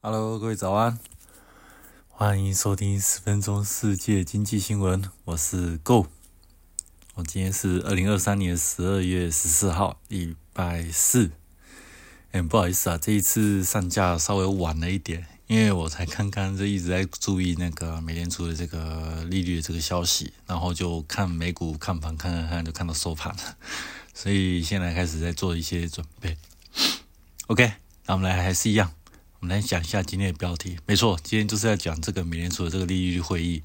[0.00, 0.96] Hello，各位早安，
[2.06, 6.06] 欢迎收听十分钟世界经济新闻，我是 Go。
[7.14, 11.32] 我今天是二零二三年十二月十四号，礼拜四。
[12.30, 23.56] 哎，不好意思啊，这一次上架稍微晚了一点，因为我才刚刚就一直在注意那个美联储的这个利率的这个消息，然后就看美股看盘看看看，就看到收盘了，
[24.14, 26.38] 所以现在开始在做一些准备。
[27.48, 27.72] OK，
[28.06, 28.92] 那我们来还是一样。
[29.40, 30.76] 我们来讲一下今天的标题。
[30.84, 33.62] 没错，今天就是要讲这个美联储的这个利率会议。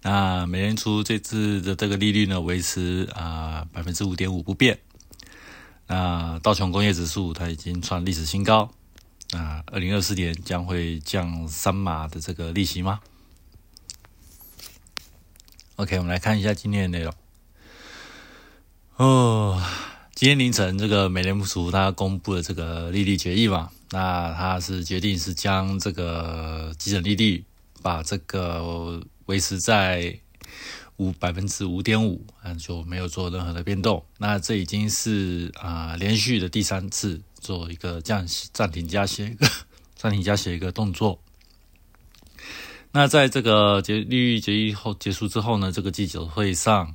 [0.00, 4.78] 那美联储这次的这个利率呢，维持啊百分之五点五不变。
[5.86, 8.72] 那道琼工业指数它已经创历史新高。
[9.32, 13.00] 那二零二四年将会降三码的这个利息吗
[15.76, 17.14] ？OK，我们来看一下今天的内容。
[18.96, 19.62] 哦，
[20.14, 23.70] 今天凌晨这个美联储它公布了这个利率决议嘛？
[23.92, 27.44] 那他是决定是将这个基准利率
[27.82, 30.18] 把这个维持在
[30.96, 34.02] 五百分之五点五，嗯，就没有做任何的变动。
[34.16, 39.36] 那这已经是啊连续的第三次做一个降息、暂停加息
[39.94, 41.20] 暂停加息一个动作。
[42.92, 46.94] 那在这个结利率决议后结束之后呢，这个记者会上，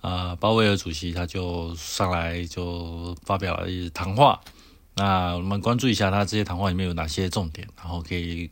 [0.00, 4.40] 啊，鲍威尔主席他就上来就发表了一谈话。
[4.96, 8.48] 那我们关注一下他这些谈话里面有哪些重点，然后可以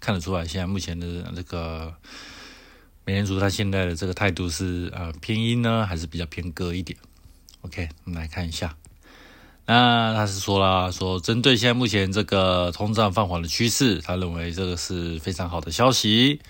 [0.00, 1.92] 看得出来，现在目前的这个
[3.04, 6.98] 美联储他现在的这个态度是呃偏阴呢，还是比较偏鸽一点
[7.60, 8.74] ？OK，我们来看一下。
[9.66, 16.40] 那他是说了，说针对现在目前这个通胀放缓的趋势，他认为这个是非常好的消息。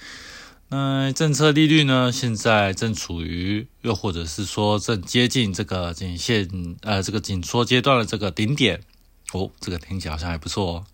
[0.68, 8.80] 那政策利率呢，现在正处于又或者是说正接近这个颈线呃这个紧缩阶段的这个顶点。
[9.34, 10.86] 哦，这个听起来好像还不错哦。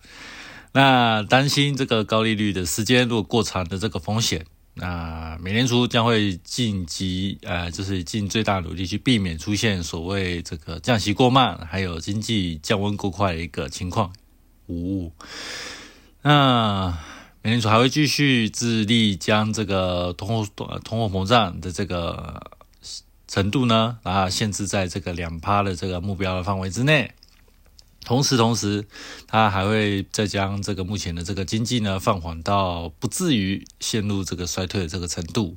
[0.72, 14.12] 那担心这个高利率的时间如果过长的这个风险，那美联储将会尽极呃，就是尽最大努力去避免出现所谓这个降息过慢，还有经济降温过快的一个情况。
[14.68, 15.12] 五，
[16.22, 16.96] 那
[17.42, 20.46] 美联储还会继续致力将这个通货
[20.84, 22.40] 通货膨胀的这个
[23.26, 27.12] 程度呢，啊，限制在这个两趴的这个目标的范围之内。
[28.04, 28.86] 同时，同时，
[29.26, 35.56] 他还会再将这个目前的这个经济呢放缓到不至于陷入这个衰退的这个程度。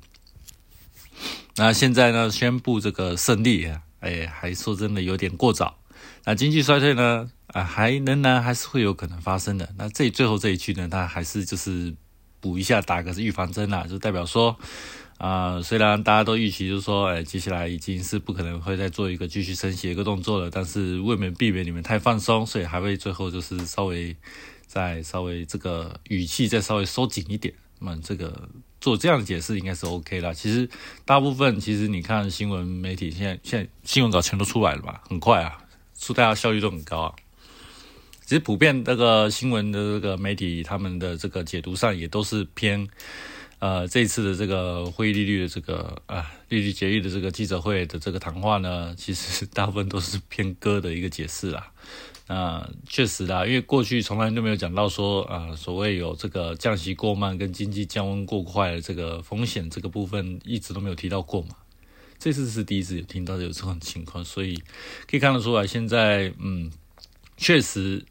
[1.56, 5.78] 那现在呢宣布这个胜利啊，哎，还说真的有点过早。
[6.26, 9.74] 那经济衰退呢啊，还仍然还是会有可能发生的。
[9.78, 11.96] 那这最后这一句呢，他还是就是
[12.40, 14.58] 补一下，打个是预防针啦，就代表说。
[15.24, 24.14] 啊，虽然大家都预期就是说，哎，接下来已经是不可能会再做一个继续升息一个动作了，但是为免避免你们太放松，所以还会最后就是稍微
[24.68, 27.54] 再稍微这个语气再稍微收紧一点。
[27.80, 28.50] 那么这个
[28.82, 30.34] 做这样的解释应该是 OK 啦。
[30.34, 30.70] 其实
[31.06, 35.58] 大部分其实你看新闻媒体现在现在新闻稿全都出来了吧，很快啊，
[35.98, 37.16] 出大家效率都很高啊。
[38.26, 42.90] 其实普遍这个新闻的这个媒体他们的这个解读上也都是偏。
[43.64, 51.72] 呃，这一次的这个会议利率的这个啊利率决议的这个记者会的这个谈话呢， 其实大部分都是偏鸽的一个解释啦。
[52.28, 61.56] 那确实啦，因为过去从来都没有讲到说啊，所谓有这个降息过慢跟经济降温过快的这个风险这个部分，一直都没有提到过嘛。
[62.20, 64.62] 这次是第一次有听到有这种情况，所以
[65.10, 66.70] 可以看得出来，现在嗯，
[67.38, 68.04] 确实。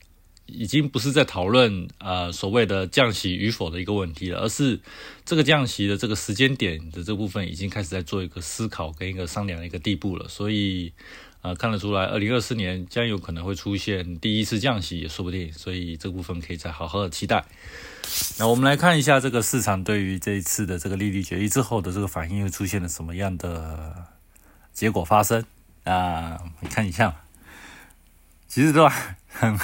[0.46, 4.80] 已经不是在讨论呃所谓的降息与否的一个问题了，而是
[5.24, 10.28] 这个降息的这个时间点的这部分已经开始在做一个思考跟一个商量的一个地步了。
[10.28, 10.92] 所以
[11.40, 15.52] 呃看得出来，二零二四年将有可能会出现第一次降息也说不定。
[15.52, 17.44] 所以这部分可以再好好的期待。
[18.38, 24.08] 那我们来看一下这个市场对于这一次的这个利率决议之后的这个反应又出现了什么样的
[24.72, 25.44] 结果发生
[25.84, 26.38] 啊？
[26.68, 27.24] 看一下，
[28.48, 28.88] 其实都
[29.28, 29.58] 很。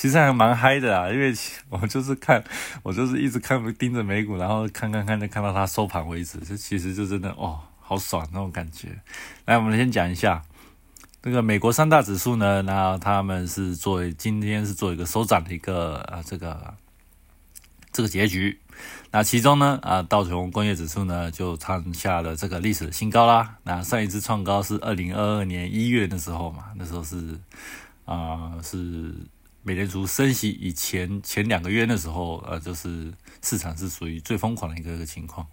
[0.00, 1.30] 其实还蛮嗨的啊，因为
[1.68, 2.42] 我就是看，
[2.82, 6.38] 我就是一直看盯着美股，然后看看看，就看到它收盘为止。
[6.38, 8.98] 这其实就真的哦，好爽那种感觉。
[9.44, 10.40] 来，我们先讲一下
[11.20, 16.72] 这个美国三大指数呢，那他们是作为今天是做一个收涨的一个啊这个
[17.92, 18.58] 这个结局。
[19.10, 23.56] 那其中呢啊道琼工业指数呢就创下了这个历史的新高啦。
[23.64, 27.38] 那上一次创高是二零二二年一月的时候嘛，那时候是
[28.06, 29.14] 啊是。
[29.62, 33.12] 美联储升息以前前两个月的时候，呃，就是
[33.42, 35.46] 市场是属于最疯狂的一个个情况。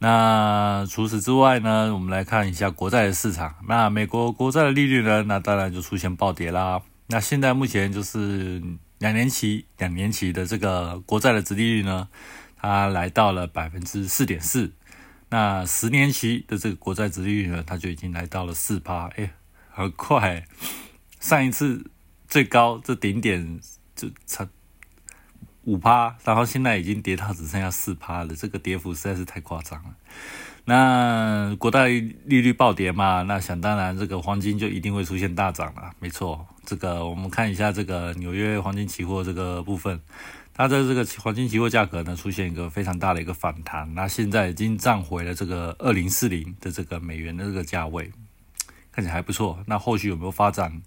[0.00, 3.56] 那除此之外呢，我们来看一下国债的市场。
[3.68, 6.80] 那美国国债的利率呢，那当然就出现暴跌啦。
[7.08, 8.62] 那现在目前就是
[8.98, 12.08] 两年期两年期的这个国债的殖利率呢，
[12.56, 14.72] 它来到了百分之四点四。
[15.30, 19.32] 那十年期的这个国债殖利率呢，它就已经来到了四趴，哎，
[19.70, 20.46] 很快。
[21.18, 21.90] 上一次
[22.28, 23.58] 最高这顶点
[23.96, 24.46] 就差
[25.64, 29.90] 五趴，然后现在已经跌到只剩下四趴了，这个跌幅实在是太夸张了。
[30.64, 35.90] 那国债利率暴跌嘛，那想当然这个黄金就一定会出现大涨了。
[35.98, 40.00] 没错，这个我们看一下这个纽约黄金期货这个部分。
[40.54, 48.10] 它的这个黄金期货价格呢，出现一个非常大的一个反弹，那现在已经涨回了这个二零四零的这个美元的这个价位，
[48.90, 49.62] 看起来还不错。
[49.66, 50.82] 那后续有没有发展？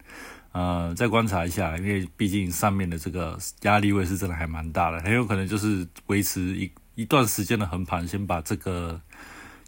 [0.51, 8.99] 呃，再观察一下，因为毕竟上面的这个压力位是真的还蛮大的，很有可能就是维持一一段时间的横盘，先把这个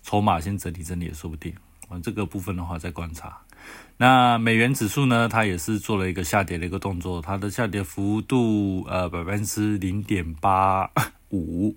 [0.01, 1.53] 筹码先整理整理也说不定。
[1.87, 3.37] 啊，这个部分的话再观察。
[3.95, 5.29] 那美元指数呢？
[5.29, 10.89] 它也是做了一个下跌的一个动作，它的下跌幅度呃百分之零点八
[11.29, 11.73] 五，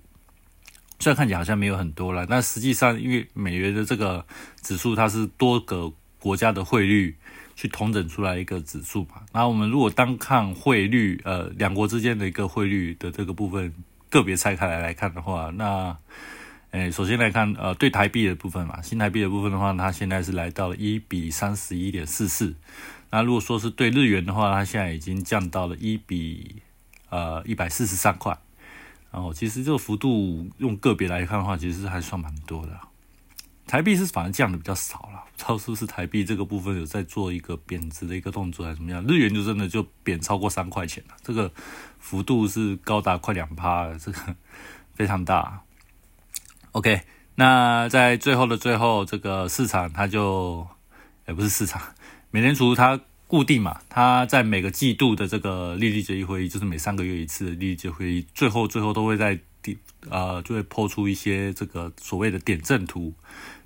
[0.99, 4.25] 虽然看起来好像没有很多了，但实际上因为美元的这个
[4.61, 7.15] 指数它是多个国家的汇率
[7.57, 9.23] 去统整出来一个指数嘛。
[9.33, 13.73] 那我们如果单看汇率，呃，两国之间的一个汇率的这个部分
[14.09, 15.97] 个别拆开来来看的话，那。
[16.71, 22.53] 诶，首先来看，呃，对台币的部分嘛，新台币的部分的话，它现在是来到了一比三十一点四四。
[23.09, 26.57] 那如果说是对日元的话，它现在已经降到了一比
[27.09, 28.37] 呃一百四十三块。
[29.09, 32.77] 然后其实这个幅度用个别来看的话，其实还算蛮多的。
[33.67, 39.03] 台币是反而降的比较少了，不知道是不是台币这个部分有在做一个贬值的一个动作还是怎么样？
[39.05, 41.51] 日元就真的就贬超过三块钱了，这个
[41.99, 44.35] 幅度是高达快两趴，这个
[44.95, 45.61] 非常大。
[46.71, 47.01] OK，
[47.35, 50.65] 那在最后的最后，这个市场它就，
[51.27, 51.81] 也不是市场，
[52.31, 59.77] 美联储它固定嘛，它在每个季度的这个利率决议会议，就是每三个月一次的利率决议会议，最后最后都会在第
[60.09, 63.13] 呃就会抛出一些这个所谓的点阵图。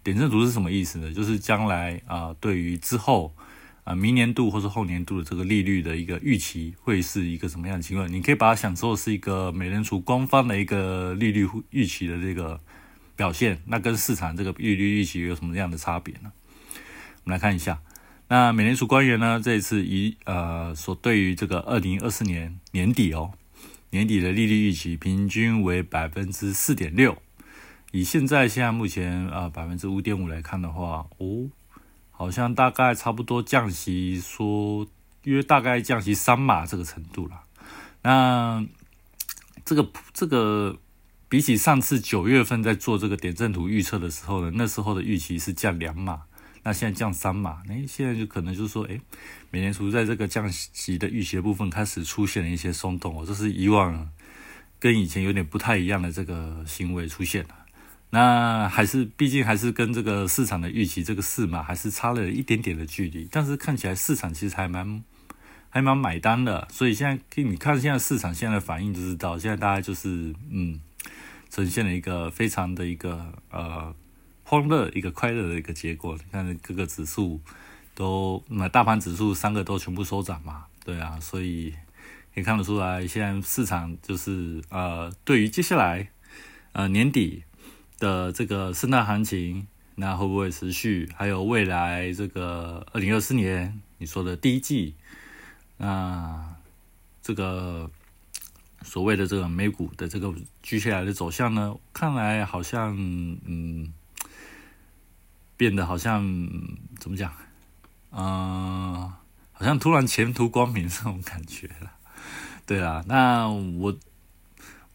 [0.03, 1.13] 点阵图是什么意思呢？
[1.13, 3.36] 就是将来啊，对于之后
[3.83, 8.12] 啊明年度或是后年度的这个利率的一个预期会是一个什么样的情况？
[8.12, 12.59] 你可以把它想作是一个美联储官方的一个利率预期的这个。
[13.13, 16.31] 表现那跟市场这个利率预期有什么样的差别呢？
[17.24, 17.80] 我们来看一下，
[18.30, 23.31] 那美联储官员呢这一次以呃所对于这个二零二四年年底哦
[23.92, 27.21] 年底的利率预期平均为百分之四点六，
[27.91, 31.49] 以现在现在目前啊百分之五点五来看的话哦，
[32.09, 34.88] 好像大概差不多降息说
[35.23, 37.41] 约大概降息三码这个程度了。
[38.01, 38.65] 那
[39.63, 40.79] 这个这个。
[41.31, 46.23] 比起上次九月份在做这个点阵图预测的时候呢，那时候的预期是降两码，
[46.63, 48.99] 那现在降三码，哎，现在就可能就是说，哎，
[49.49, 54.09] 美联储在这个降息的预期部分开始出现了一些松动哦，这是以往
[54.77, 57.55] 跟以前有点不太一样的这个行为出现了。
[58.12, 65.04] 那还是毕竟还是跟这个市场的预期这个四码还是差了一点点的距离，但是看起来市场其实还蛮
[65.69, 70.80] 还蛮买单的，所以现在可以你看现在市场现在的反应就知道，现在大概就是嗯。
[71.54, 73.94] 呈现了一个非常的一个呃
[74.46, 76.16] 欢乐一个快乐的一个结果。
[76.16, 77.42] 你看各个指数
[77.94, 81.74] 都，那大盘指数三个都全部收涨嘛，对啊，所以
[82.34, 86.08] 可以看得出来，现在市场就是呃，对于接下来
[86.72, 87.44] 呃年底
[88.01, 91.08] 的这个圣诞行情，那会不会持续？
[91.15, 94.96] 还有未来这个二零二四年你说的第一季，
[95.77, 96.58] 那
[97.22, 97.89] 这个。
[98.84, 102.98] 所谓的这个美股的这个接下来的走向呢，看来好像
[103.46, 103.93] 嗯，
[105.55, 106.25] 变得好像
[106.98, 107.31] 怎么讲，
[108.10, 109.13] 嗯，
[109.51, 111.91] 好像突然前途光明 这种感觉了。
[112.65, 113.96] 对啊，那我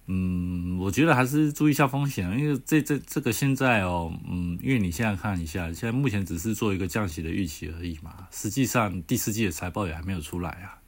[0.08, 10.78] 嗯，我觉得还是注意一下风险，因为这这这个现在哦，嗯，因为你现在看一下，现在目前只是做一个降息的预期而已嘛，实际上第四季的财报也还没有出来啊。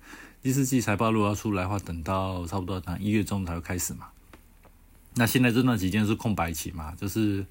[0.41, 4.07] 第四季财报如果要出来的话，等到差不多等一月中才会开始嘛。
[5.17, 7.45] 那现在这段期间是空白期嘛，就是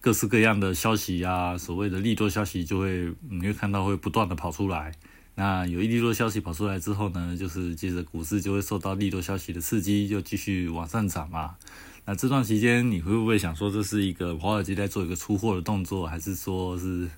[0.00, 4.92] 各式各样的消息啊，所谓的利多消息就会你会看到会不断的跑出来。
[5.34, 11.56] 那有一利多消息跑出来之后呢，就是接着股市就会受到利多消息的刺激，就继续往上涨嘛。
[12.04, 17.08] 那这段期间你会不会想说这是一个华尔街在做一个出货的动作，还是说是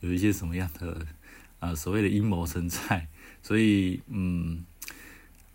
[0.00, 1.06] 有一些什么样的
[1.58, 3.08] 啊所谓的阴谋存在？
[3.42, 4.64] 所以，嗯，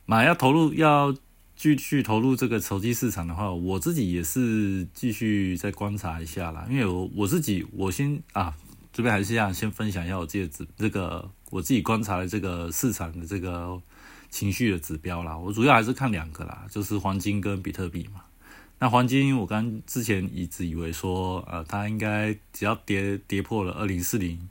[0.06, 1.14] 马要投入，要
[1.58, 6.66] 继续投入这个手机市场的话，我自己也是继续再观察一下啦。
[6.70, 8.56] 因为我我自己，我先啊，
[8.94, 13.82] 这边还是想先分享一下我自己的这个我自己观察的这个市场的这个
[14.30, 15.38] 情绪的指标啦。
[15.38, 18.22] 我主要还是看两个啦，就是黄金跟比特币嘛。
[18.80, 24.50] 那黄金，我刚之前一直以为说，呃，它应该只要跌跌破了二零四零，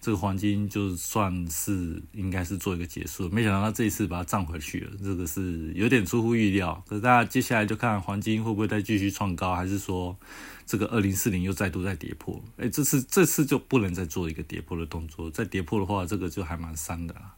[0.00, 3.28] 这个黄金就算是应该是做一个结束。
[3.28, 6.82] 没想到它这一次把它涨回去了，这个是有点出乎意料。
[6.88, 10.16] 可是大家接下来就看黄金会不会再继续创高，还是说
[10.64, 12.42] 这个二零四零又再度再跌破？
[12.56, 17.34] 哎，这次这次就不能再做一个跌破的动作，再跌破的话，这个就还蛮伤的啦。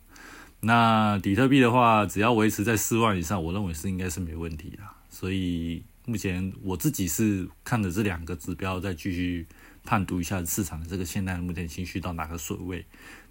[0.60, 4.78] 那比特币的话，只要维持在四万以上，我认为是应该是没问题的。
[5.10, 5.82] 所以。
[6.04, 9.46] 目前我自己是看着这两个指标，再继续
[9.84, 12.84] 判读一下市场的这个现在目前情绪到哪个水位。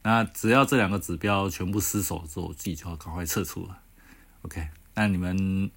[0.03, 3.77] 那只要这两个指标全部失守之后，我自己就要赶快撤出了。
[4.43, 5.69] OK，那你们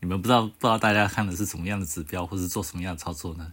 [0.00, 3.52] 你们不知道不知道大家看的是什么样的指标，或是做什么样的操作呢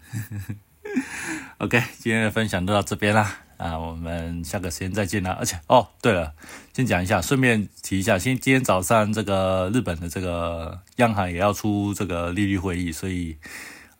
[1.57, 3.37] ？OK，今天的分享就到这边啦。
[3.57, 5.31] 啊，我们下个时间再见啦。
[5.39, 6.33] 而且哦，对了，
[6.73, 13.37] 先讲一下，顺便提一下，今今天早上这个日本的这个央行也要出这个利率会议，所以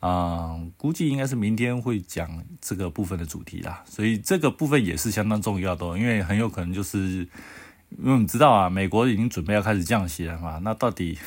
[0.00, 3.82] 啊，估计应该是明天会讲这个部分的主题啦。
[3.88, 11.18] 所以这个部分也是相当重要的，因为很有可能就是因为我们知道啊，美国已经准备要开始降息了嘛，那到底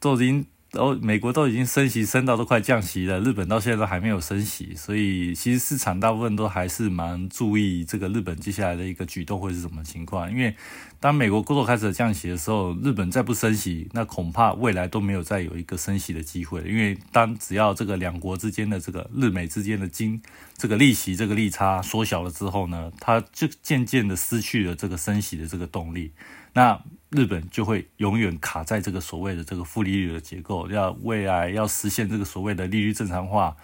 [0.00, 0.44] 都已经。
[0.74, 10.28] 然后，美国都已经升息升到都快降息了，日本到现在都还没有升息，所以其实市场大部分都还是蛮注意这个日本接下来的一个举动会是什么情况。
[10.28, 10.54] 因为
[10.98, 16.60] 当美国工作开始降息的时候，日本再不升息，那恐怕未来都没有再有一个升息的机会。
[16.62, 20.20] 因为当只要这个两国之间的这个日美之间的金
[20.56, 26.12] 这个利息这个利差缩小了之后呢，它就渐渐的失去了这个升息的这个动力。
[26.52, 26.80] 那
[27.14, 33.56] 日本就会永远卡在这个所谓的这个负利率的结构，要未来要实现这个所谓的利率正常化，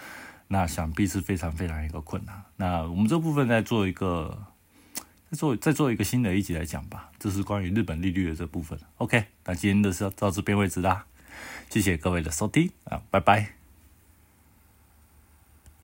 [0.49, 2.43] 那想必是非常非常一个困难。
[2.57, 4.47] 那我们这部分再做一个，
[5.31, 8.79] 再做再做一个新的一集来讲吧，这是关于日本利率的这部分。
[8.99, 11.05] OK，那今天的是到这边为止啦，
[11.69, 13.60] 谢谢各位的收听啊，拜拜。